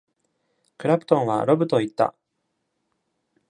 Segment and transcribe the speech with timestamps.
[0.79, 2.15] クラプトンはロブと言った！